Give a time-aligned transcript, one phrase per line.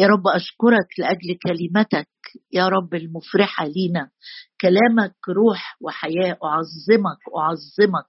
[0.00, 2.08] يا رب أشكرك لأجل كلمتك
[2.52, 4.10] يا رب المفرحة لينا
[4.60, 8.06] كلامك روح وحياة أعظمك أعظمك.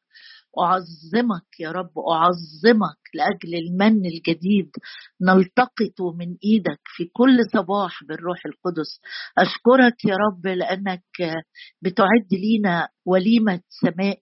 [0.59, 4.69] أعظمك يا رب أعظمك لأجل المن الجديد.
[5.21, 8.99] نلتقط من إيدك في كل صباح بالروح القدس.
[9.37, 11.03] أشكرك يا رب لأنك
[11.81, 14.19] بتعد لينا وليمة سماء.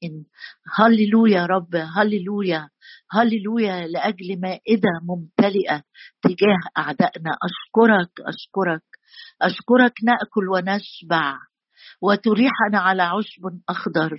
[0.76, 2.70] هللويا يا رب هللويا
[3.12, 5.84] هللويا لأجل مائدة ممتلئة
[6.22, 7.32] تجاه أعدائنا.
[7.44, 8.84] أشكرك أشكرك
[9.42, 11.38] أشكرك نأكل ونشبع.
[12.02, 14.18] وتريحنا على عشب أخضر.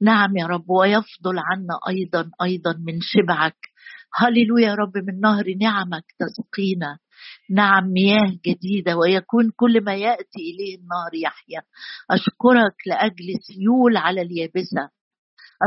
[0.00, 3.56] نعم يا رب ويفضل عنا أيضا أيضا من شبعك.
[4.14, 6.98] هللويا يا رب من نهر نعمك تسقينا.
[7.50, 11.62] نعم مياه جديدة ويكون كل ما يأتي إليه النهر يحيا.
[12.10, 15.01] أشكرك لأجل سيول على اليابسة.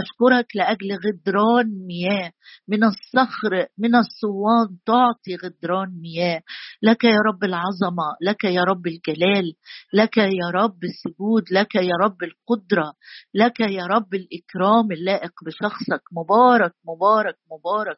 [0.01, 2.31] أشكرك لأجل غدران مياه.
[2.67, 6.41] من الصخر من الصوان تعطي غدران مياه.
[6.83, 9.53] لك يا رب العظمة لك يا رب الجلال
[9.93, 12.93] لك يا رب السجود لك يا رب القدرة
[13.33, 16.01] لك يا رب الإكرام اللائق بشخصك.
[16.11, 17.97] مبارك مبارك مبارك.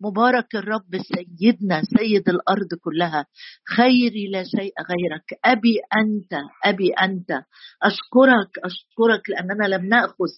[0.00, 3.26] مبارك الرب سيدنا سيد الأرض كلها.
[3.76, 5.40] خيري لا شيء غيرك.
[5.44, 7.30] أبي أنت أبي أنت.
[7.82, 10.30] أشكرك أشكرك لأننا لم نأخذ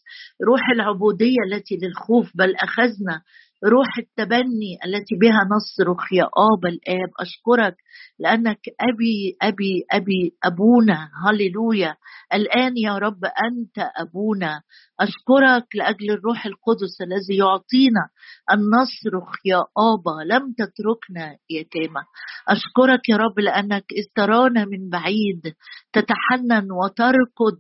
[0.49, 3.23] روح العبودية التي للخوف بل أخذنا
[3.65, 7.11] روح التبني التي بها نصرخ يا ابا الآب.
[7.21, 7.77] أشكرك
[8.19, 11.11] لأنك أبي أبي أبي أبونا.
[11.27, 11.95] هللويا.
[12.35, 14.61] الآن يا رب أنت أبونا.
[15.01, 18.05] أشكرك لأجل الروح القدس الذي يعطينا
[18.53, 22.03] ان نصرخ يا ابا لم تتركنا يتامى
[22.49, 25.43] أشكرك يا رب لأنك استرانا من بعيد
[25.93, 27.59] تتحنن وتركض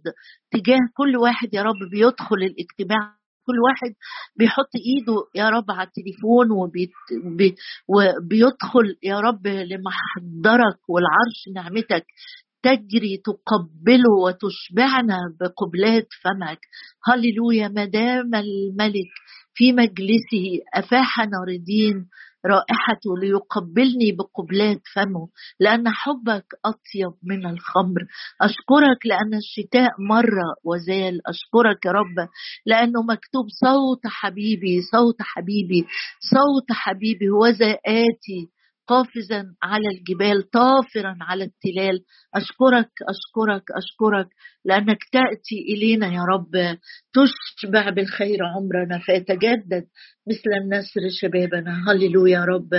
[0.50, 3.17] تجاه كل واحد يا رب بيدخل الاجتماع
[3.48, 3.94] كل واحد
[4.38, 6.46] بيحط ايده يا رب على التليفون
[7.88, 12.06] وبيدخل يا رب لمحضرك والعرش نعمتك
[12.62, 16.60] تجري تقبله وتشبعنا بقبلات فمك.
[17.06, 19.10] هللويا ما دام الملك
[19.54, 20.44] في مجلسه
[20.74, 22.06] أفاح ناردين
[22.46, 25.28] رائحته ليقبلني بقبلات فمه
[25.60, 28.00] لأن حبك أطيب من الخمر.
[28.42, 30.30] أشكرك لأن الشتاء مر
[30.64, 31.20] وزال.
[31.26, 32.28] أشكرك يا رب
[32.66, 35.86] لأنه مكتوب صوت حبيبي صوت حبيبي
[36.20, 38.48] صوت حبيبي هو آتي
[38.88, 42.00] قافزا على الجبال طافرا على التلال.
[42.34, 44.28] أشكرك أشكرك أشكرك
[44.64, 46.78] لأنك تأتي إلينا يا رب.
[47.12, 49.86] تشبع بالخير عمرنا فيتجدد
[50.28, 51.84] مثل النسر شبابنا.
[51.88, 52.74] هللويا يا رب.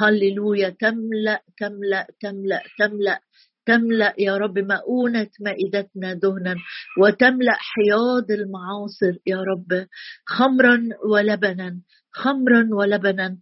[0.00, 0.68] هللويا.
[0.80, 3.20] تملأ تملأ تملأ تملأ.
[3.66, 6.54] تملأ يا رب مؤونة مائدتنا دهنا
[7.00, 9.86] وتملأ حياض المعاصر يا رب.
[10.26, 11.80] خمرا ولبنا
[12.12, 13.36] خمرا ولبنا.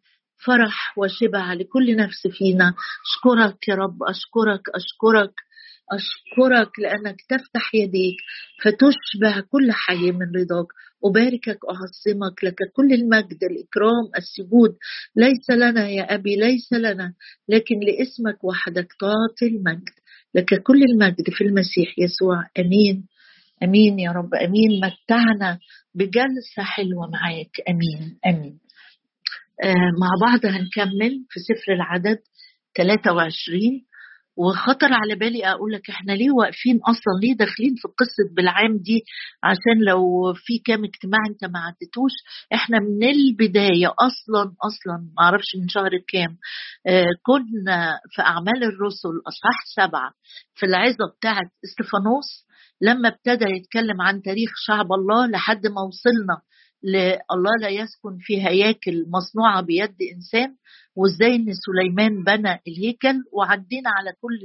[0.45, 2.75] فرح وشبع لكل نفس فينا.
[3.07, 5.35] أشكرك يا رب أشكرك أشكرك
[5.93, 8.17] أشكرك لأنك تفتح يديك
[8.63, 10.67] فتشبع كل حي من رضاك.
[11.05, 14.77] أباركك أعظمك لك كل المجد الإكرام السجود.
[15.17, 17.15] ليس لنا يا أبي ليس لنا
[17.49, 19.95] لكن لاسمك وحدك تعطي المجد.
[20.35, 22.45] لك كل المجد في المسيح يسوع.
[22.59, 23.07] أمين.
[23.63, 24.81] أمين يا رب أمين.
[24.85, 25.59] متعنا
[25.95, 27.57] بجلسة حلوة معاك.
[27.69, 28.19] أمين.
[28.27, 28.68] أمين.
[30.01, 32.19] مع بعض هنكمل في سفر العدد
[32.77, 33.61] 23
[34.37, 39.03] وخطر على بالي أقول لك إحنا ليه واقفين أصلا ليه داخلين في قصه بالعام دي؟
[39.43, 40.01] عشان لو
[40.37, 42.13] في كام اجتماع أنت ما عدتوش
[42.55, 46.39] إحنا من البداية أصلا أصلا ما أعرفش من شهر كام
[46.87, 50.13] آه كنا في أعمال الرسل أصحاح سبعة
[50.55, 52.47] في العظة بتاعه إستفانوس
[52.81, 56.37] لما ابتدى يتكلم عن تاريخ شعب الله لحد ما وصلنا
[57.33, 60.57] الله لا يسكن في هياكل مصنوعة بيد إنسان
[60.97, 64.39] وإزاي إن سليمان بنى الهيكل؟ وعدينا على كل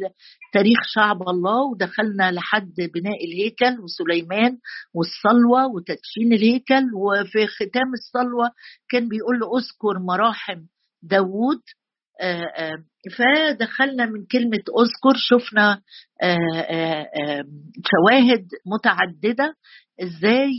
[0.53, 4.57] تاريخ شعب الله ودخلنا لحد بناء الهيكل وسليمان
[4.93, 6.83] والصلوة وتدشين الهيكل.
[6.95, 8.49] وفي ختام الصلوة
[8.89, 10.61] كان بيقول له أذكر مراحم
[11.01, 11.61] داوود.
[13.17, 15.81] فدخلنا من كلمة أذكر شفنا
[17.91, 19.55] شواهد متعددة.
[20.03, 20.51] إزاي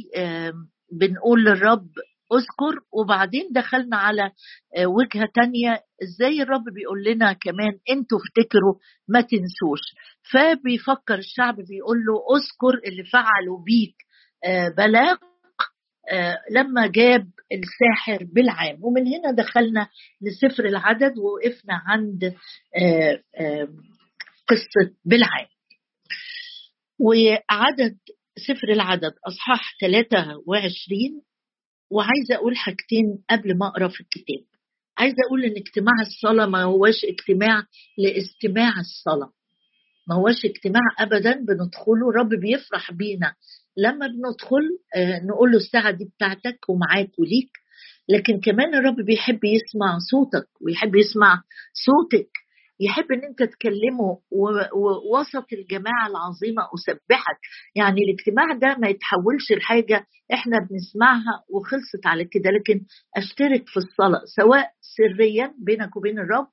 [1.01, 1.89] بنقول للرب
[2.33, 4.31] اذكر وبعدين دخلنا على
[4.77, 8.75] آه، وجهة تانية إزاي الرب بيقول لنا كمان أنتوا افتكروا
[9.09, 9.81] ما تنسوش.
[10.33, 13.95] فبيفكر الشعب بيقول له اذكر اللي فعلوا بيك
[14.45, 15.19] آه، بلاق
[16.11, 18.85] آه، لما جاب الساحر بالعام.
[18.85, 19.89] ومن هنا دخلنا
[20.21, 22.35] لسفر العدد ووقفنا عند
[24.49, 25.47] قصة بالعام.
[27.01, 27.99] وعدد
[28.39, 31.23] سفر العدد أصحاح 23
[31.91, 34.45] وعايزة أقول حاجتين قبل ما أقرأ في الكتاب.
[34.99, 37.63] عايزة أقول إن اجتماع الصلاة ما هوش اجتماع
[37.99, 39.33] لاستماع الصلاة.
[40.09, 43.35] ما هوش اجتماع ابدا بندخله رب بيفرح بينا.
[43.77, 47.51] لما بندخل آه، نقول له الساعة دي بتاعتك ومعاك وليك.
[48.09, 51.43] لكن كمان الرب بيحب يسمع صوتك ويحب يسمع
[51.73, 52.31] صوتك.
[52.81, 54.19] يحب إن أنت تكلمه
[54.75, 57.39] ووسط الجماعة العظيمة أسبحك.
[57.75, 62.51] يعني الاجتماع ده ما يتحولش لحاجة إحنا بنسمعها وخلصت على كده.
[62.51, 62.85] لكن
[63.17, 66.49] أشترك في الصلاة سواء سريا بينك وبين الرب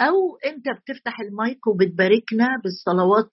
[0.00, 3.30] أو أنت بتفتح المايك وبتباركنا بالصلوات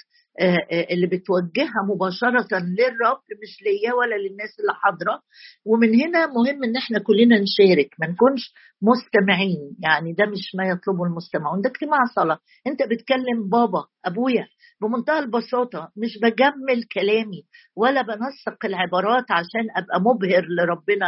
[0.92, 5.22] اللي بتوجهها مباشرة للرب مش ليا ولا للناس اللي حاضرة.
[5.66, 9.76] ومن هنا مهم إن إحنا كلنا نشارك ما نكونش مستمعين.
[9.84, 12.40] يعني ده مش ما يطلبه المستمعون ده اجتماع صلاة.
[12.68, 14.48] أنت بتكلم بابا أبويا
[14.82, 15.92] بمنتهى البساطة.
[15.98, 17.44] مش بجمل كلامي
[17.76, 21.08] ولا بنسق العبارات عشان أبقى مبهر لربنا.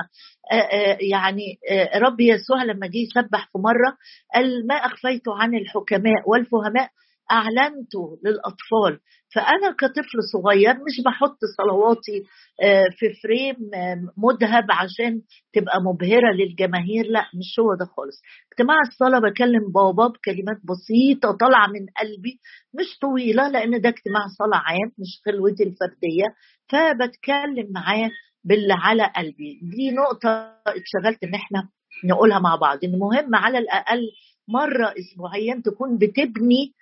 [0.51, 3.97] آآ يعني آآ رب يسوع لما جه يسبح في مرة
[4.35, 6.89] قال ما أخفيت عن الحكماء والفهماء
[7.31, 8.99] اعلنته للأطفال.
[9.35, 12.23] فأنا كطفل صغير مش بحط صلواتي
[12.63, 15.21] آه، في فريم آه، مذهب عشان
[15.53, 17.05] تبقى مبهرة للجماهير.
[17.05, 18.21] لا مش هو ده خالص.
[18.51, 22.39] اجتماع الصلاة بكلم بابا بكلمات بسيطة طالعة من قلبي
[22.73, 26.25] مش طويلة لأن ده اجتماع صلاة عام مش خلوتي الفردية.
[26.69, 28.09] فبتكلم معاه
[28.43, 29.59] باللي على قلبي.
[29.63, 30.29] دي نقطة
[30.67, 31.69] اتشغلت إن إحنا
[32.05, 32.77] نقولها مع بعض.
[32.83, 34.01] ان مهم على الأقل
[34.49, 36.73] مرة اسبوعيا تكون بتبني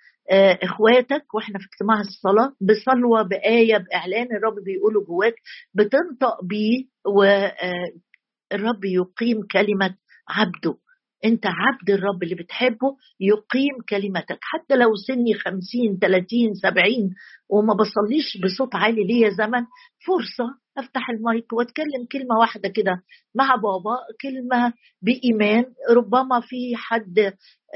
[0.62, 5.34] إخواتك وإحنا في اجتماع الصلاة بصلوة بآية بإعلان الرب بيقوله جواك
[5.74, 9.94] بتنطق بيه والرب يقيم كلمة
[10.28, 10.76] عبده.
[11.24, 14.38] أنت عبد الرب اللي بتحبه يقيم كلمتك.
[14.42, 17.10] حتى لو سني خمسين ثلاثين سبعين
[17.48, 19.64] وما بصليش بصوت عالي ليا زمن
[20.06, 23.02] فرصة أفتح المايك وأتكلم كلمة واحدة كده
[23.34, 24.72] مع بابا كلمة
[25.02, 25.64] بإيمان.
[25.90, 27.18] ربما في حد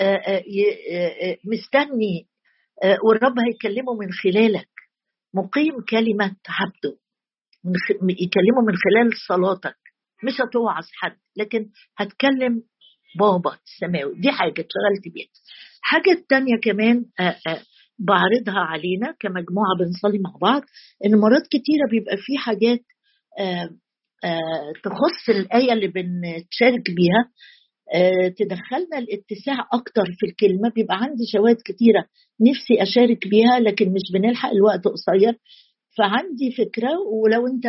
[0.00, 2.37] آه، آه، مستني آه،
[3.04, 4.68] والرب هيكلمه من خلالك.
[5.34, 6.98] مقيم كلمة عبده.
[8.02, 9.76] يكلمه من خلال صلاتك.
[10.24, 12.62] مش هتوعظ حد لكن هتكلم
[13.18, 14.20] بابا السماوي.
[14.20, 15.26] دي حاجة اتشغلت بيها.
[15.82, 17.62] حاجة التانية كمان آه، آه،
[17.98, 20.62] بعرضها علينا كمجموعة بنصلي مع بعض
[21.06, 22.80] إن مرات كتيرة بيبقى في حاجات
[24.84, 27.22] تخص الآية اللي بنتشارك بيها.
[27.24, 27.30] آه،
[28.38, 30.70] تدخلنا الاتساع أكتر في الكلمة.
[30.74, 32.04] بيبقى عندي شواهد كتيرة
[32.40, 35.38] نفسي أشارك بيها لكن مش بنلحق الوقت قصير.
[35.98, 37.66] فعندي فكرة ولو أنت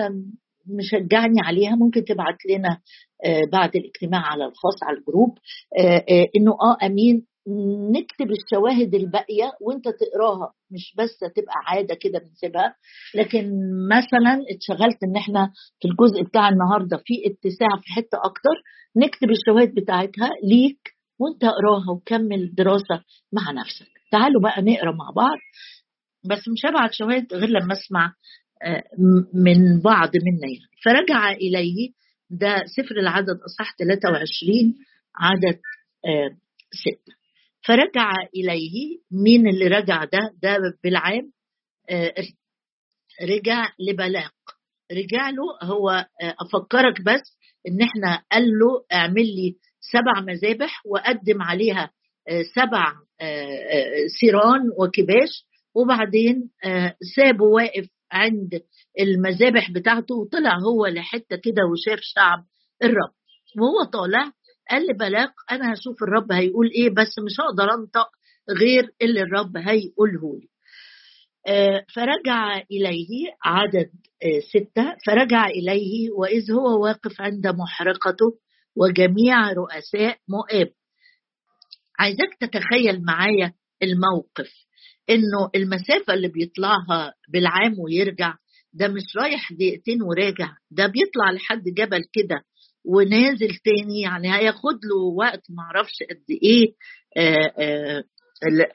[0.78, 2.78] مشجعني عليها ممكن تبعت لنا
[3.26, 5.38] آه، بعد الاجتماع على الخاص على الجروب
[5.80, 6.06] آه،
[6.36, 7.26] إنه آه أمين
[7.96, 12.76] نكتب الشواهد الباقية وانت تقراها مش بس تبقى عادة كده بنسيبها.
[13.16, 13.52] لكن
[13.90, 15.52] مثلا اتشغلت إن إحنا
[15.82, 18.56] في الجزء بتاع النهارده في اتساع في حتة أكتر
[18.98, 20.80] نكتب الشواهد بتاعتها ليك
[21.20, 23.04] وانت اقراها وكمل دراسة
[23.34, 23.88] مع نفسك.
[24.12, 25.38] تعالوا بقى نقرا مع بعض
[26.26, 28.14] بس مش هبعت شواهد غير لما أسمع
[28.64, 28.84] آه،
[29.34, 30.70] من بعض منا يعني.
[30.86, 31.90] فرجع إليه
[32.30, 34.76] ده سفر العدد اصح 23
[35.16, 35.60] عدد
[36.06, 36.30] آه،
[36.72, 37.19] ستة.
[37.68, 41.32] فرجع إليه مين اللي رجع ده؟ ده بالعام
[41.90, 42.14] آه،
[43.22, 44.34] رجع لبلاق
[44.92, 51.42] رجع له هو آه، أفكرك بس إن إحنا قال له اعمل لي سبع مذابح وقدم
[51.42, 51.92] عليها
[52.28, 52.94] آه، سبع
[54.20, 55.46] سيران وكباش.
[55.76, 56.50] وبعدين
[57.16, 58.62] سابه واقف عند
[59.00, 62.46] المذابح بتاعته وطلع هو لحتة كده وشاف شعب
[62.84, 63.14] الرب.
[63.58, 64.32] وهو طالع
[64.70, 68.08] قال لبلاق أنا هشوف الرب هيقول إيه بس مش هقدر أنطق
[68.60, 70.48] غير اللي الرب هيقوله لي.
[71.48, 73.90] آه، فرجع إليه عدد
[74.24, 74.96] آه، ستة.
[75.06, 78.40] فرجع إليه وإذ هو واقف عند محرقته
[78.76, 80.70] وجميع رؤساء مؤاب.
[82.00, 84.52] عايزك تتخيل معايا الموقف
[85.10, 88.34] إنه المسافة اللي بيطلعها بالعام ويرجع
[88.74, 92.44] ده مش رايح دقيقتين وراجع ده بيطلع لحد جبل كده
[92.86, 96.74] ونازل تاني يعني هياخد له وقت معرفش قد إيه
[97.18, 98.04] آه، آه،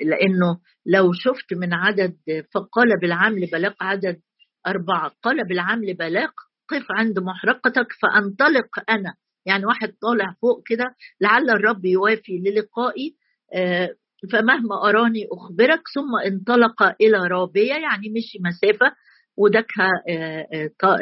[0.00, 2.16] لأنه لو شفت من عدد
[2.54, 4.20] فقال بالعام لبلاق عدد
[4.66, 6.32] أربعة قال بالعام لبلاق
[6.68, 9.14] قف عند محرقتك فأنطلق أنا.
[9.46, 10.84] يعني واحد طالع فوق كده
[11.20, 13.16] لعل الرب يوافي للقائي
[13.54, 13.94] آه،
[14.32, 18.96] فمهما أراني أخبرك ثم انطلق إلى رابية يعني مشي مسافة
[19.36, 20.98] ودكها آه، آه، آه،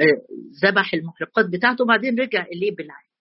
[0.64, 3.12] ذبح المحرقات بتاعته وبعدين رجع إليه بالعين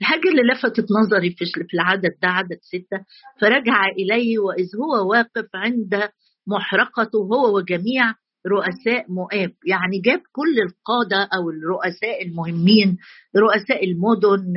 [0.00, 3.04] الحاجة اللي لفتت نظري في العدد ده عدد ستة
[3.40, 6.08] فرجع إليه وإذ هو واقف عند
[6.46, 8.14] محرقته هو وجميع
[8.46, 9.52] رؤساء مؤاب.
[9.66, 12.98] يعني جاب كل القادة أو الرؤساء المهمين
[13.36, 14.54] رؤساء المدن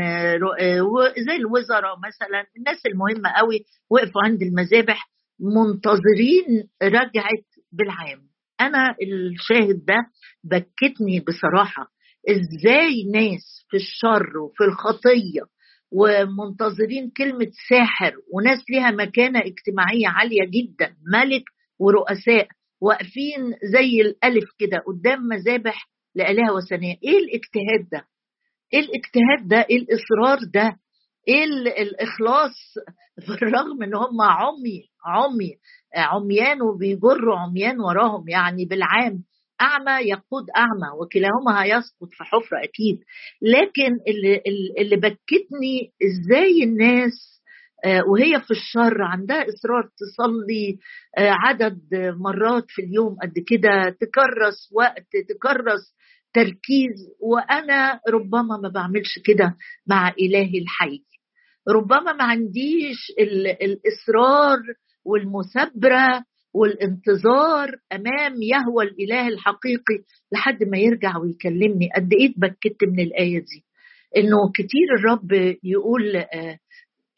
[1.27, 8.34] زي الوزراء مثلا الناس المهمة قوي وقفوا عند المذابح منتظرين رجعة بالعام.
[8.61, 9.95] أنا الشاهد ده
[10.43, 11.91] بكتني بصراحة.
[12.29, 15.41] إزاي ناس في الشر وفي الخطية
[15.91, 21.43] ومنتظرين كلمة ساحر وناس ليها مكانة اجتماعية عالية جدا ملك
[21.79, 22.47] ورؤساء
[22.81, 28.05] واقفين زي الألف كده قدام مذابح لآلهة وثنية إيه الاجتهاد ده؟
[28.73, 30.77] إيه الاجتهاد ده؟ إيه الإصرار ده؟
[31.27, 31.43] إيه
[31.81, 32.55] الإخلاص
[33.27, 35.55] بالرغم إن هم عمي عمي
[35.95, 39.23] عميان وبيجروا عميان وراهم يعني بالعام
[39.61, 42.99] أعمى يقود أعمى وكلاهما هيسقط في حفرة أكيد.
[43.41, 44.41] لكن اللي
[44.79, 47.35] اللي بكتني إزاي الناس
[47.85, 50.77] آه، وهي في الشر عندها إصرار تصلي
[51.17, 51.79] آه، عدد
[52.19, 55.95] مرات في اليوم قد كده تكرس وقت تكرس
[56.33, 59.55] تركيز وأنا ربما ما بعملش كده
[59.87, 61.03] مع إلهي الحي.
[61.69, 62.97] ربما ما عنديش
[63.61, 64.57] الإصرار
[65.05, 71.89] والمثابرة والانتظار أمام يهوى الإله الحقيقي لحد ما يرجع ويكلمني.
[71.95, 73.65] قد إيه اتبكت من الآية دي؟
[74.17, 76.59] إنه كتير الرب يقول آه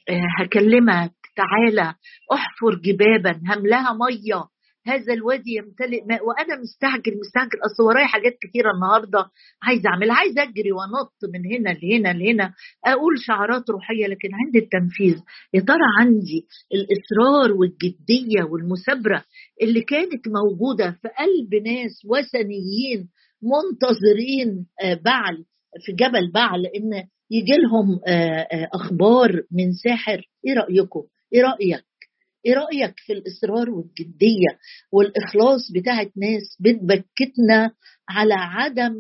[0.09, 1.93] آه، هكلمك تعالى
[2.33, 4.43] احفر جبابا هملها مية.
[4.87, 7.57] هذا الوادي يمتلئ ماء وأنا مستعجل مستعجل.
[7.65, 9.25] أصل ورايا حاجات كثيره النهارده
[9.63, 10.15] عايزه أعملها.
[10.15, 12.53] عايزه أجري وأنط من هنا لهنا لهنا.
[12.85, 15.15] أقول شعارات روحية لكن عندي التنفيذ
[15.53, 19.23] يا ترى عندي الإصرار والجدية والمثابرة
[19.61, 23.09] اللي كانت موجودة في قلب ناس وثنيين
[23.41, 25.45] منتظرين آه، بعل
[25.85, 30.21] في جبل بعل إن يجي لهم آه، آه، أخبار من ساحر.
[30.47, 31.03] إيه رأيكم؟
[31.33, 31.86] إيه رأيك؟
[32.47, 34.51] إيه رأيك في الإصرار والجدية
[34.91, 37.71] والإخلاص بتاعت ناس بتبكتنا
[38.09, 38.93] على عدم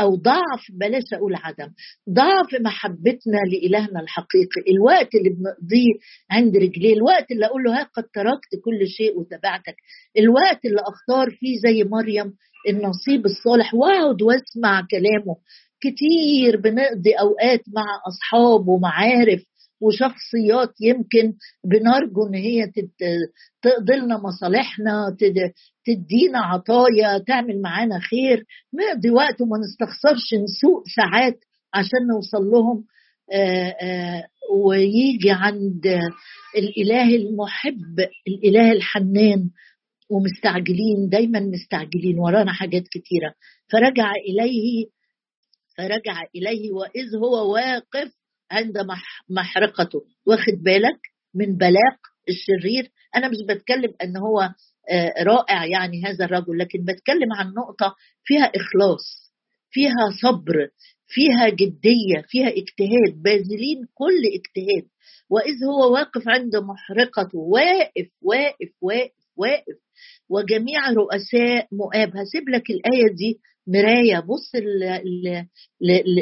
[0.00, 1.68] أو ضعف بلاش أقول عدم
[2.10, 4.60] ضعف محبتنا لإلهنا الحقيقي.
[4.74, 5.92] الوقت اللي بنقضيه
[6.30, 9.76] عند رجليه الوقت اللي أقول له ها قد تركت كل شيء وتبعتك
[10.18, 12.32] الوقت اللي أختار فيه زي مريم
[12.68, 15.36] النصيب الصالح واقعد واسمع كلامه.
[15.84, 19.42] كتير بنقضي أوقات مع اصحاب ومعارف
[19.82, 21.32] وشخصيات يمكن
[21.64, 22.66] بنرجو إن هي
[23.62, 25.16] تقضي لنا مصالحنا
[25.84, 28.44] تدينا عطايا تعمل معانا خير.
[28.74, 31.38] نقضي وقت وما نستخسرش نسوق ساعات
[31.74, 32.84] عشان نوصل لهم
[34.54, 35.86] ويجي عند
[36.56, 37.98] الإله المحب
[38.28, 39.50] الإله الحنان
[40.10, 43.34] ومستعجلين دايما مستعجلين ورانا حاجات كتيرة.
[43.72, 44.86] فرجع إليه
[45.78, 48.12] فرجع إليه وإذ هو واقف
[48.52, 48.74] عند
[49.30, 50.00] محرقته.
[50.26, 51.00] واخد بالك؟
[51.34, 52.90] من بلاق الشرير.
[53.16, 54.40] أنا مش بتكلم أن هو
[54.90, 57.94] آه، رائع يعني هذا الرجل لكن بتكلم عن نقطة
[58.24, 59.32] فيها إخلاص
[59.70, 60.68] فيها صبر
[61.06, 64.88] فيها جدية فيها اجتهاد باذلين كل اجتهاد.
[65.30, 69.76] وإذ هو واقف عند محرقته واقف واقف واقف واقف.
[70.30, 74.18] وجميع رؤساء مؤاب هسيب لك الآية دي مراية.
[74.20, 74.50] بص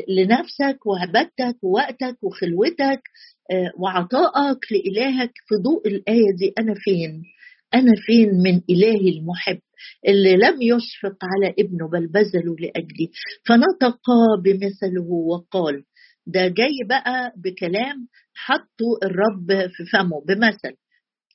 [0.09, 3.03] لنفسك وعبادتك ووقتك وخلوتك
[3.53, 6.53] آه، وعطائك لإلهك في ضوء الآية دي.
[6.59, 7.23] أنا فين؟
[7.75, 9.59] أنا فين من إلهي المحب
[10.09, 13.11] اللي لم يشفق على ابنه بل بذله لأجلي؟
[13.49, 14.01] فنطق
[14.45, 15.85] بمثله وقال
[16.27, 20.21] ده جاي بقى بكلام حطوا الرب في فمه.
[20.29, 20.77] بمثل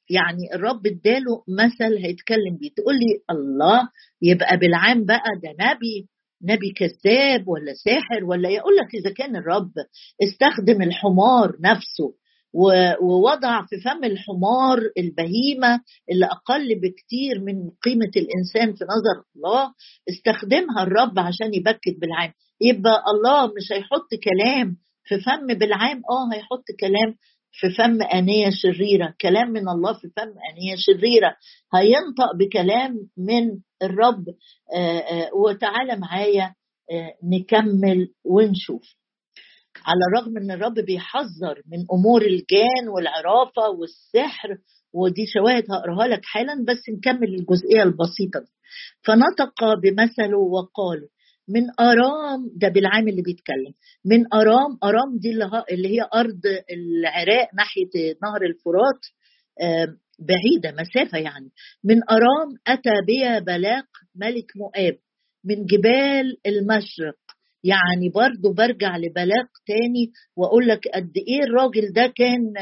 [0.10, 2.70] يعني الرب اداله مثل هيتكلم بيه.
[2.78, 3.90] تقول لي الله
[4.22, 6.08] يبقى بالعام بقى ده نبي
[6.44, 9.72] نبي كذاب ولا ساحر ولا يقول لك إذا كان الرب
[10.24, 12.14] استخدم الحمار نفسه
[13.02, 15.80] ووضع في فم الحمار البهيمة
[16.12, 19.72] اللي أقل بكتير من قيمة الإنسان في نظر الله
[20.10, 22.32] استخدمها الرب عشان يبكت بالعام.
[22.62, 27.16] يبقى الله مش هيحط كلام في فم بالعام آه هيحط كلام
[27.60, 31.36] في فم آنية شريرة كلام من الله في فم آنية شريرة
[31.76, 34.26] هينطق بكلام من الرب
[34.76, 36.54] آه، آه، وتعالى معايا
[36.92, 38.84] آه، نكمل ونشوف.
[39.86, 44.50] على الرغم إن الرب بيحذر من أمور الجان والعرافة والسحر
[44.94, 48.52] ودي شواهد هقراها لك حالا بس نكمل الجزئية البسيطة دي.
[49.04, 51.08] فنطق بمثله وقال
[51.50, 53.74] من أرام ده بالعام اللي بيتكلم.
[54.06, 55.32] من أرام أرام دي
[55.72, 59.02] اللي هي أرض العراق ناحية نهر الفرات
[60.20, 61.50] بعيدة مسافة يعني.
[61.84, 63.86] من أرام أتى بها بلاق
[64.16, 64.98] ملك مؤاب.
[65.46, 67.16] من جبال المشرق.
[67.64, 72.54] يعني برضو برجع لبلاق تاني وأقول لك قد إيه الراجل ده كان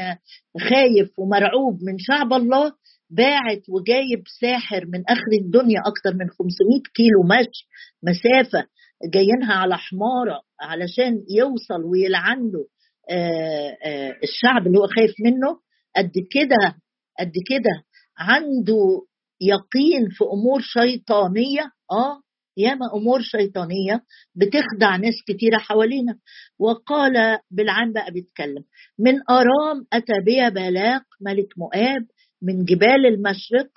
[0.70, 2.72] خايف ومرعوب من شعب الله
[3.16, 7.66] باعت وجايب ساحر من اخر الدنيا أكتر من 500 كيلو مشي
[8.02, 8.66] مسافة
[9.14, 12.66] جايينها على حمارة علشان يوصل ويلعن له
[13.10, 15.60] آه، آه، الشعب اللي هو خايف منه.
[15.96, 16.74] قد كده
[17.20, 17.84] قد كده
[18.18, 19.02] عنده
[19.40, 21.62] يقين في أمور شيطانية.
[21.92, 22.20] آه
[22.56, 24.02] ياما أمور شيطانية
[24.34, 26.18] بتخدع ناس كتيرة حوالينا.
[26.58, 28.64] وقال بالعام بقى بيتكلم
[28.98, 32.06] من أرام أتى بي بلاق ملك مؤاب
[32.44, 33.68] من جبال المشرق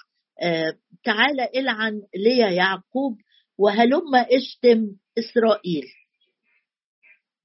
[0.41, 3.17] آه تعالى العن ليا يعقوب
[3.57, 4.87] وهلم اشتم
[5.19, 5.85] إسرائيل.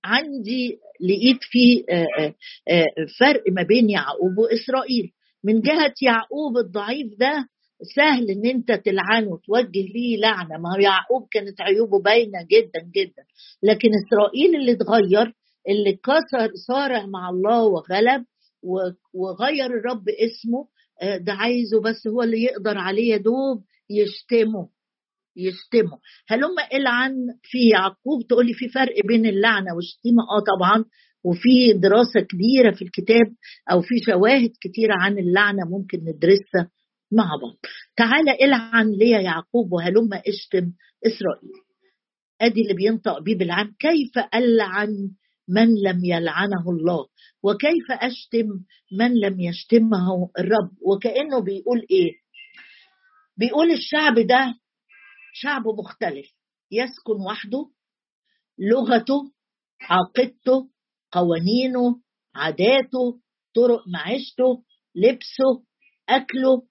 [0.05, 2.35] عندي لقيت في آه،
[2.69, 2.87] آه،
[3.21, 5.13] فرق ما بين يعقوب وإسرائيل.
[5.45, 7.49] من جهة يعقوب الضعيف ده
[7.97, 10.59] سهل إن أنت تلعنه وتوجه ليه لعنة.
[10.59, 13.25] ما هو يعقوب كانت عيوبه باينة جدا جدا.
[13.63, 15.35] لكن إسرائيل اللي اتغير
[15.69, 18.25] اللي كسر صارع مع الله وغلب
[19.15, 20.67] وغير الرب اسمه
[21.03, 24.69] ده عايزه بس هو اللي يقدر عليه يدوب يشتمه
[25.37, 25.99] يشتمه.
[26.29, 30.85] هلم إلعن في يعقوب تقول لي في فرق بين اللعنة والشتيمة؟ آه طبعا.
[31.25, 33.35] وفي دراسة كبيرة في الكتاب
[33.71, 36.71] أو في شواهد كتيرة عن اللعنة ممكن ندرسها
[37.13, 37.57] مع بعض.
[37.97, 40.73] تعالى إلعن ليا يعقوب وهلم اشتم
[41.07, 41.53] إسرائيل.
[42.41, 43.75] أدي اللي بينطق بيه بالعام.
[43.79, 45.11] كيف ألعن
[45.49, 47.07] من لم يلعنه الله؟
[47.43, 48.49] وكيف أشتم
[48.93, 52.13] من لم يشتمه الرب؟ وكأنه بيقول إيه؟
[53.37, 54.55] بيقول الشعب ده
[55.35, 56.27] شعب مختلف
[56.71, 57.67] يسكن وحده
[58.59, 59.33] لغته
[59.83, 60.69] عقيدته
[61.13, 62.01] قوانينه
[62.35, 63.21] عاداته
[63.55, 65.65] طرق معيشته لبسه
[66.09, 66.63] أكله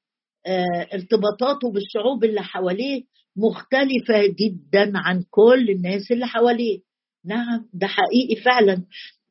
[0.46, 3.04] آه ارتباطاته بالشعوب اللي حواليه
[3.38, 6.80] مختلفة جدا عن كل الناس اللي حواليه.
[7.26, 8.84] نعم ده حقيقي فعلا.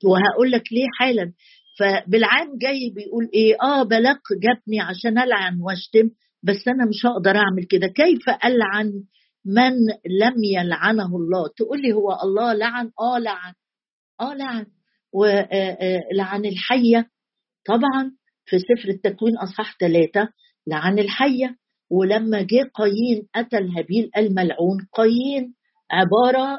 [0.05, 1.33] وهقول لك ليه حالا.
[1.79, 6.11] فبالعام جاي بيقول إيه آه بلق جابني عشان ألعن وأشتم
[6.43, 7.87] بس أنا مش هقدر أعمل كده.
[7.87, 8.93] كيف ألعن
[9.45, 9.73] من
[10.21, 13.53] لم يلعنه الله؟ تقول لي هو الله لعن؟ آه لعن.
[14.21, 14.67] آه لعن.
[15.13, 17.09] ولعن الحية.
[17.67, 18.13] طبعا
[18.45, 20.29] في سفر التكوين أصحاح ثلاثة
[20.67, 21.57] لعن الحية.
[21.91, 25.55] ولما جه قايين قتل هابيل الملعون قايين
[25.91, 26.59] عبارة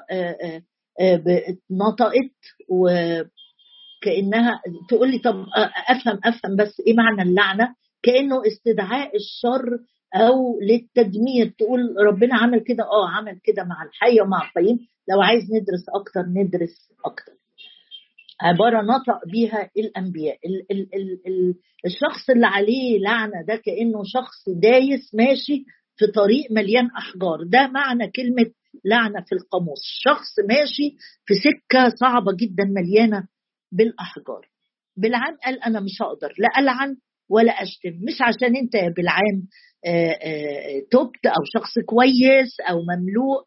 [1.72, 2.36] نطقت
[2.70, 5.46] وكأنها تقول لي طب
[5.90, 9.80] أفهم أفهم بس إيه معنى اللعنة؟ كأنه استدعاء الشر
[10.16, 11.54] أو للتدمير.
[11.60, 16.22] تقول ربنا عمل كده آه عمل كده مع الحيه ومع القيم لو عايز ندرس أكتر
[16.22, 17.32] ندرس أكتر.
[18.42, 20.38] عبارة نطق بيها الأنبياء.
[20.46, 25.64] ال ال ال ال الشخص اللي عليه لعنة ده كأنه شخص دايس ماشي
[25.96, 27.44] في طريق مليان أحجار.
[27.44, 28.52] ده معنى كلمة
[28.86, 29.82] لعنة في القاموس.
[29.84, 33.28] شخص ماشي في سكة صعبة جدا مليانة
[33.72, 34.50] بالأحجار.
[34.98, 36.98] بالعام قال أنا مش هقدر لا ألعن
[37.30, 37.90] ولا أشتم.
[38.08, 39.48] مش عشان أنت بالعام
[39.86, 43.44] آه، آه، تبت أو شخص كويس أو مملوء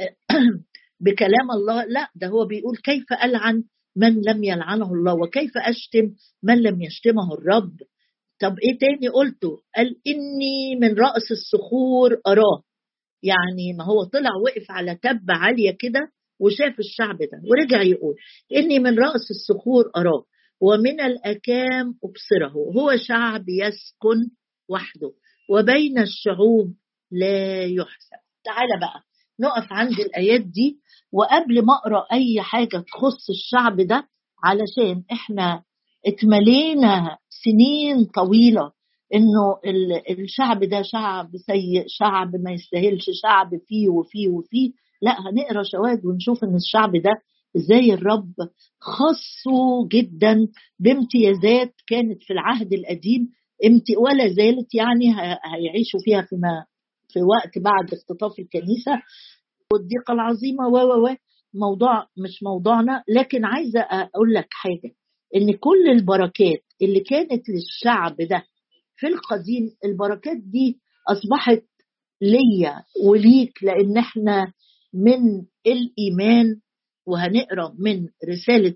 [0.00, 0.16] آه،
[1.04, 1.84] بكلام الله.
[1.84, 3.64] لا ده هو بيقول كيف ألعن
[3.96, 7.76] من لم يلعنه الله وكيف أشتم من لم يشتمه الرب.
[8.40, 12.62] طب إيه تاني قلته؟ قال إني من رأس الصخور أراه.
[13.22, 16.00] يعني ما هو طلع وقف على تبة عالية كده
[16.40, 18.14] وشاف الشعب ده ورجع يقول
[18.56, 20.24] إني من رأس الصخور أراه
[20.60, 24.30] ومن الأكام أبصره هو شعب يسكن
[24.68, 25.12] وحده
[25.50, 26.74] وبين الشعوب
[27.10, 28.16] لا يحسب.
[28.44, 29.02] تعالى بقى
[29.40, 30.78] نقف عند الآيات دي
[31.12, 34.08] وقبل ما أقرأ أي حاجة تخص الشعب ده
[34.44, 35.62] علشان إحنا
[36.06, 38.72] اتملينا سنين طويلة
[39.14, 39.58] إنه
[40.10, 44.70] الشعب ده شعب سيء شعب ما يستاهلش شعب فيه وفيه وفيه.
[45.02, 47.10] لا هنقرأ شواهد ونشوف إن الشعب ده
[47.56, 48.32] إزاي الرب
[48.80, 53.28] خصه جدا بامتيازات كانت في العهد القديم.
[53.98, 55.14] ولا زالت يعني
[55.54, 56.64] هيعيشوا فيها فيما
[57.08, 59.02] في وقت بعد اختطاف الكنيسة.
[59.72, 61.16] والضيقة العظيمة و و
[61.54, 63.02] موضوع مش موضوعنا.
[63.08, 64.92] لكن عايزة أقول لك حاجة
[65.36, 68.42] إن كل البركات اللي كانت للشعب ده
[68.96, 71.62] في القديم البركات دي أصبحت
[72.22, 74.52] ليا وليك لأن إحنا
[74.94, 76.60] من الإيمان
[77.06, 78.74] وهنقرأ من رسالة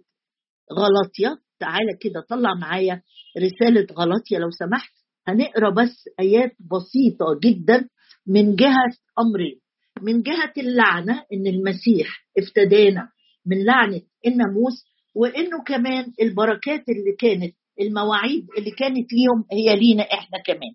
[0.72, 1.38] غلطية.
[1.61, 3.02] تعالى كده طلع معايا
[3.38, 4.92] رسالة غلطية لو سمحت
[5.28, 7.88] هنقرأ بس آيات بسيطة جدا
[8.26, 9.61] من جهة أمرين.
[10.02, 13.09] من جهة اللعنة إن المسيح افتدانا
[13.46, 20.38] من لعنة الناموس وإنه كمان البركات اللي كانت المواعيد اللي كانت ليهم هي لينا إحنا
[20.47, 20.75] كمان.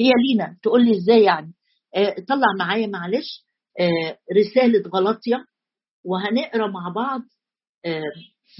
[0.00, 0.56] هي لينا.
[0.62, 1.52] تقول لي إزاي يعني؟
[1.96, 3.44] آه طلع معايا معلش
[3.80, 5.44] آه رسالة غلطية
[6.04, 7.20] وهنقرا مع بعض
[7.86, 8.02] آه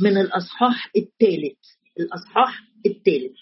[0.01, 1.59] من الأصحاح الثالث
[2.01, 3.37] الأصحاح الثالث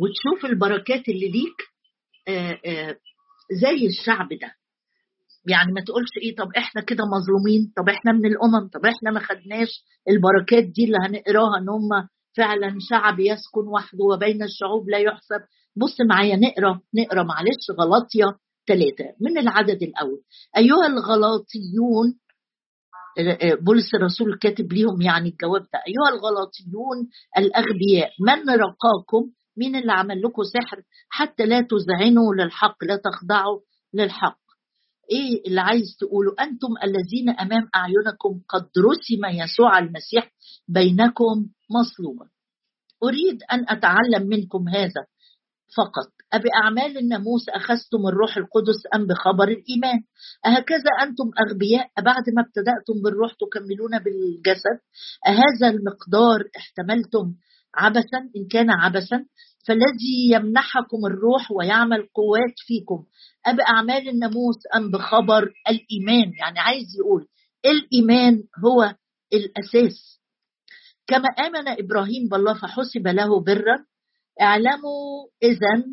[0.00, 1.56] وتشوف البركات اللي ليك
[2.28, 2.96] آه، آه،
[3.62, 4.52] زي الشعب ده.
[5.48, 9.20] يعني ما تقولش إيه طب إحنا كده مظلومين طب إحنا من الأمم طب إحنا ما
[9.20, 9.68] خدناش
[10.08, 15.40] البركات دي اللي هنقراها إن هم فعلا شعب يسكن وحده وبين الشعوب لا يحسب.
[15.76, 20.20] بص معايا نقرأ نقرأ معلش غلطية ثلاثة من العدد الأول؟
[20.56, 22.18] أيها الغلاطيون
[23.60, 25.78] بولس الرسول كاتب ليهم يعني الجواب ده.
[25.88, 32.96] أيها الغلاطيون الأغبياء من رقاكم؟ مين اللي عمل لكم سحر؟ حتى لا تذعنوا للحق لا
[32.96, 33.60] تخضعوا
[33.94, 34.38] للحق.
[35.10, 40.32] إيه اللي عايز تقوله؟ أنتم الذين أمام أعينكم قد رسم يسوع المسيح
[40.68, 42.26] بينكم مصلوبا
[43.02, 45.06] أريد أن أتعلم منكم هذا
[45.76, 46.12] فقط.
[46.32, 49.98] أبأعمال الناموس أخذتم الروح القدس أم بخبر الإيمان؟
[50.46, 54.78] أهكذا أنتم أغبياء بعد ما ابتدأتم بالروح تكملون بالجسد؟
[55.26, 57.34] أهذا المقدار احتملتم
[57.76, 59.24] عبثا إن كان عبثا
[59.66, 63.04] فالذي يمنحكم الروح ويعمل قوات فيكم
[63.46, 67.26] أبأعمال الناموس أم بخبر الإيمان؟ يعني عايز يقول
[67.66, 68.94] الإيمان هو
[69.32, 70.20] الأساس.
[71.06, 73.84] كما آمن إبراهيم بالله فحسب له برا
[74.40, 75.84] اعلموا إذا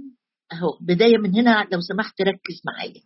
[0.53, 3.01] أهو بداية من هنا لو سمحت ركز معايا.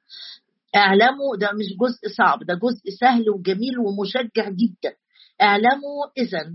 [0.75, 4.95] اعلموا ده مش جزء صعب ده جزء سهل وجميل ومشجع جدا.
[5.41, 6.53] اعلموا إذا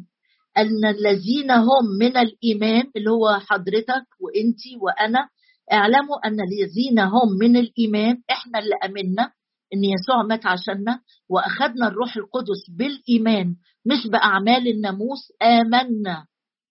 [0.58, 5.28] أن الذين هم من الإيمان اللي هو حضرتك وإنتي وأنا
[5.72, 9.30] اعلموا أن الذين هم من الإيمان إحنا اللي آمنا
[9.74, 16.26] إن يسوع مات عشاننا وأخذنا الروح القدس بالإيمان مش بأعمال الناموس آمنا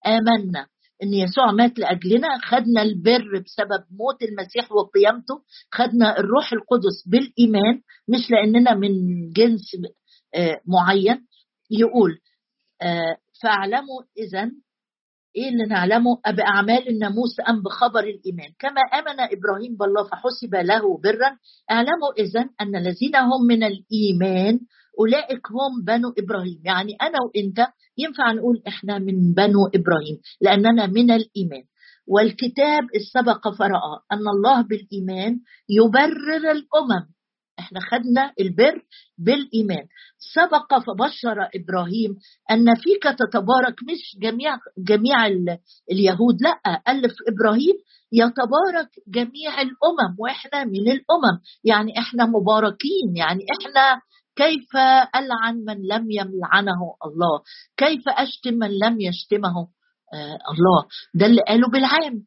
[0.07, 0.67] آمنا
[1.03, 5.35] إن يسوع مات لأجلنا خدنا البر بسبب موت المسيح وقيامته
[5.71, 8.91] خدنا الروح القدس بالإيمان مش لأننا من
[9.35, 9.61] جنس
[10.35, 11.27] آه، معين.
[11.71, 12.17] يقول
[12.81, 14.51] آه، فاعلموا اذا
[15.35, 18.51] إيه اللي نعلمه؟ باعمال الناموس أم بخبر الإيمان.
[18.59, 21.37] كما آمن إبراهيم بالله فحسب له برا
[21.71, 24.59] اعلموا اذا أن الذين هم من الإيمان
[24.99, 26.61] أولئك هم بنو إبراهيم.
[26.65, 31.63] يعني أنا وإنت ينفع نقول إحنا من بنو إبراهيم لأننا من الإيمان.
[32.07, 37.05] والكتاب السبق فرأى أن الله بالإيمان يبرر الأمم.
[37.61, 38.81] إحنا خدنا البر
[39.17, 39.85] بالإيمان.
[40.35, 42.11] سبق فبشر إبراهيم
[42.51, 45.17] أن فيك تتبارك مش جميع جميع
[45.91, 47.75] اليهود لأ قال في إبراهيم
[48.13, 51.35] يتبارك جميع الأمم وإحنا من الأمم.
[51.63, 54.01] يعني إحنا مباركين يعني إحنا
[54.35, 54.75] كيف
[55.15, 57.35] ألعن من لم يلعنه الله؟
[57.77, 59.55] كيف أشتم من لم يشتمه
[60.13, 60.79] آه الله؟
[61.13, 62.23] ده اللي قاله بالعام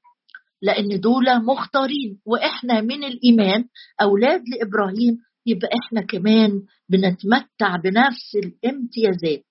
[0.64, 3.64] لأن دول مختارين وإحنا من الإيمان
[4.03, 6.50] أولاد لإبراهيم يبقى إحنا كمان
[6.88, 9.44] بنتمتع بنفس الامتيازات.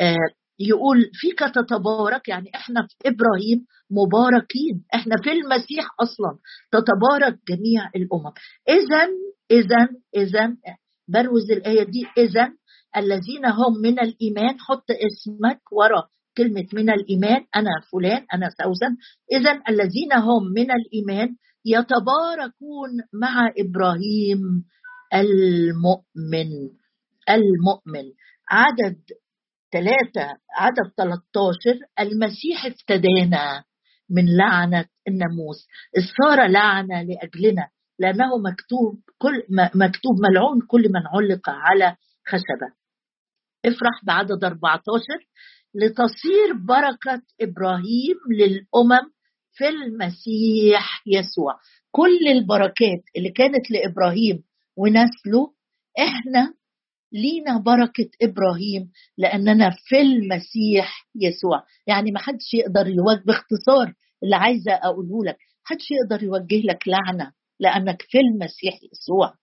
[0.00, 0.16] آه
[0.58, 4.84] يقول فيك تتبارك يعني إحنا في إبراهيم مباركين.
[4.94, 6.38] إحنا في المسيح أصلا.
[6.72, 8.32] تتبارك جميع الأمم.
[8.68, 9.08] اذا
[9.50, 10.56] اذا اذا
[11.08, 12.50] بروز الآية دي إذا
[12.96, 16.02] الذين هم من الإيمان حط اسمك ورا.
[16.36, 18.96] كلمة من الإيمان أنا فلان أنا سوسن
[19.32, 24.64] إذا الذين هم من الإيمان يتباركون مع إبراهيم
[25.14, 26.50] المؤمن.
[27.30, 28.04] المؤمن.
[28.50, 28.98] عدد
[29.72, 33.64] ثلاثة عدد 13 المسيح افتدانا
[34.10, 35.66] من لعنة الناموس.
[36.18, 37.68] صار لعنة لأجلنا
[37.98, 39.42] لأنه مكتوب كل
[39.74, 42.84] مكتوب ملعون كل من علق على خشبة.
[43.66, 45.02] افرح بعدد 14
[45.74, 49.10] لتصير بركة إبراهيم للأمم
[49.52, 51.54] في المسيح يسوع.
[51.90, 54.42] كل البركات اللي كانت لإبراهيم
[54.76, 55.52] ونسله
[55.98, 56.54] إحنا
[57.12, 61.62] لينا بركة إبراهيم لأننا في المسيح يسوع.
[61.86, 67.32] يعني ما حدش يقدر يوجه باختصار اللي عايزة أقوله لك حدش يقدر يوجه لك لعنة
[67.60, 69.34] لأنك في المسيح يسوع.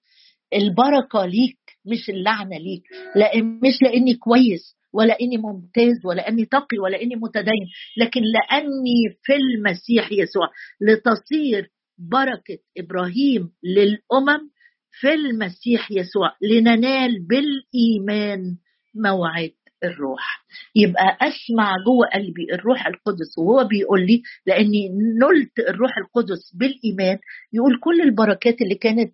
[0.53, 2.83] البركة ليك مش اللعنة ليك
[3.15, 4.75] لأن مش لأني كويس.
[4.93, 10.47] ولا إني ممتاز ولا إني تقي ولا إني متدين لكن لأني في المسيح يسوع
[10.81, 14.49] لتصير بركة إبراهيم للأمم
[14.91, 18.57] في المسيح يسوع لننال بالإيمان
[18.95, 19.51] موعد
[19.83, 20.43] الروح.
[20.75, 27.17] يبقى أسمع جوه قلبي الروح القدس وهو بيقول لي لأني نلت الروح القدس بالإيمان
[27.53, 29.13] يقول كل البركات اللي كانت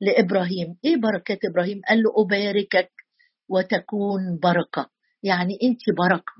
[0.00, 0.76] لإبراهيم.
[0.84, 2.90] إيه بركات إبراهيم؟ قال له أباركك
[3.48, 4.90] وتكون بركة.
[5.22, 6.32] يعني انت بركة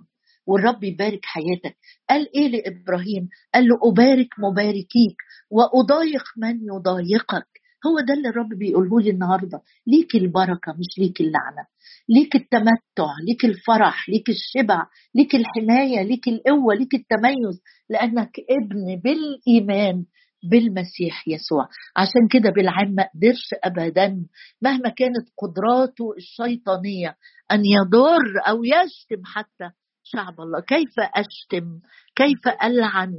[0.46, 1.76] والرب يبارك حياتك.
[2.10, 5.16] قال إيه لإبراهيم؟ قال له أبارك مباركيك
[5.50, 7.46] وأضايق من يضايقك.
[7.86, 9.62] هو ده اللي الرب بيقوله لي النهارده.
[9.86, 11.66] ليك البركة مش ليك اللعنة.
[12.08, 17.62] ليك التمتع ليك الفرح ليك الشبع ليك الحماية ليك القوة ليك التميز.
[17.90, 20.04] لأنك ابن بالإيمان.
[20.42, 21.68] بالمسيح يسوع.
[21.96, 24.26] عشان كده بالعام ما قدرش ابدا
[24.62, 27.16] مهما كانت قدراته الشيطانية
[27.52, 29.70] أن يضر أو يشتم حتى
[30.02, 30.60] شعب الله.
[30.60, 31.80] كيف أشتم؟
[32.16, 33.12] كيف ألعن؟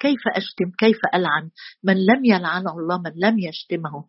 [0.00, 1.50] كيف أشتم؟ كيف ألعن؟
[1.84, 4.04] من لم يلعنه الله من لم يشتمه.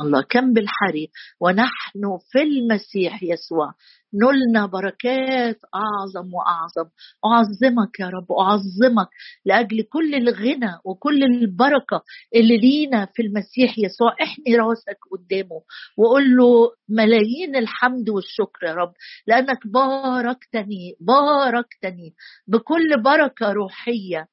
[0.00, 1.10] الله كم بالحري.
[1.40, 3.74] ونحن في المسيح يسوع.
[4.14, 6.90] نلنا بركات أعظم وأعظم.
[7.24, 9.08] أعظمك يا رب أعظمك
[9.44, 12.02] لأجل كل الغنى وكل البركة
[12.34, 14.16] اللي لينا في المسيح يسوع.
[14.22, 15.62] احني راسك قدامه
[15.96, 18.92] وقول له ملايين الحمد والشكر يا رب.
[19.26, 22.14] لأنك باركتني باركتني
[22.46, 24.28] بكل بركة روحية.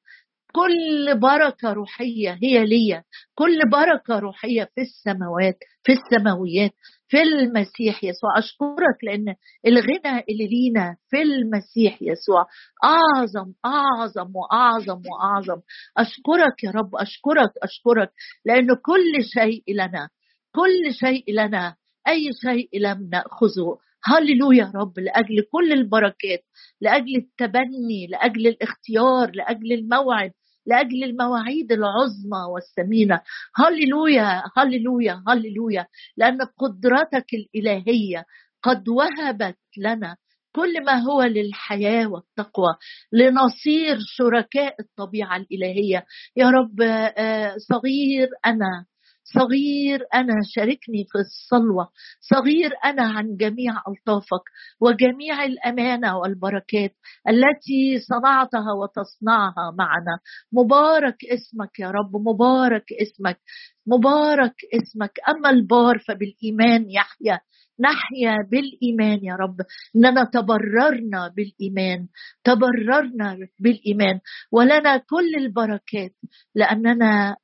[0.54, 3.02] كل بركة روحية هي ليا.
[3.34, 6.70] كل بركة روحية في السماوات في السماويات
[7.08, 8.38] في المسيح يسوع.
[8.38, 9.34] أشكرك لأن
[9.66, 12.46] الغنى اللي لينا في المسيح يسوع
[12.84, 15.60] أعظم أعظم وأعظم وأعظم.
[15.98, 18.10] أشكرك يا رب أشكرك أشكرك
[18.44, 20.08] لأن كل شيء لنا
[20.54, 21.76] كل شيء لنا
[22.08, 23.78] أي شيء لم نأخذه.
[24.04, 26.44] هللويا رب لأجل كل البركات
[26.80, 30.32] لأجل التبني لأجل الاختيار لأجل الموعد
[30.66, 33.20] لأجل المواعيد العظمى والثمينة.
[33.56, 35.86] هللويا هللويا هللويا.
[36.16, 38.24] لأن قدرتك الإلهية
[38.62, 40.16] قد وهبت لنا
[40.56, 42.76] كل ما هو للحياة والتقوى.
[43.12, 46.04] لنصير شركاء الطبيعة الإلهية.
[46.36, 48.86] يا رب آه، صغير أنا
[49.24, 51.88] صغير أنا شاركني في الصلوة
[52.20, 54.44] صغير أنا عن جميع ألطافك
[54.80, 56.94] وجميع الأمانة والبركات
[57.28, 60.18] التي صنعتها وتصنعها معنا.
[60.52, 63.38] مبارك اسمك يا رب مبارك اسمك
[63.86, 65.12] مبارك اسمك.
[65.28, 67.40] أما البار فبالإيمان يحيا
[67.80, 69.56] نحيا بالإيمان يا رب.
[69.96, 72.08] اننا تبررنا بالإيمان
[72.44, 74.20] تبررنا بالإيمان.
[74.52, 76.14] ولنا كل البركات
[76.54, 77.36] لأننا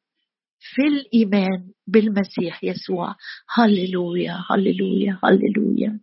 [0.60, 3.14] في الإيمان بالمسيح يسوع.
[3.54, 6.00] هللويا هللويا هللويا.